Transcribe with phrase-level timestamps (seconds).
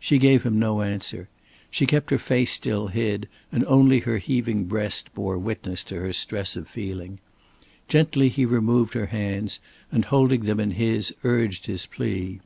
[0.00, 1.28] She gave him no answer.
[1.70, 6.12] She kept her face still hid, and only her heaving breast bore witness to her
[6.12, 7.20] stress of feeling.
[7.86, 9.60] Gently he removed her hands,
[9.92, 12.40] and holding them in his, urged his plea.